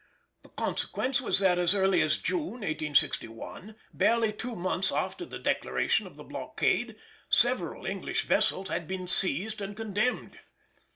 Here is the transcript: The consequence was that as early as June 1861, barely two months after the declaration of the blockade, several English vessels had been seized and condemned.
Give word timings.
The 0.41 0.49
consequence 0.49 1.21
was 1.21 1.37
that 1.41 1.59
as 1.59 1.75
early 1.75 2.01
as 2.01 2.17
June 2.17 2.61
1861, 2.65 3.75
barely 3.93 4.33
two 4.33 4.55
months 4.55 4.91
after 4.91 5.27
the 5.27 5.37
declaration 5.37 6.07
of 6.07 6.15
the 6.15 6.23
blockade, 6.23 6.95
several 7.29 7.85
English 7.85 8.23
vessels 8.23 8.69
had 8.69 8.87
been 8.87 9.05
seized 9.05 9.61
and 9.61 9.77
condemned. 9.77 10.39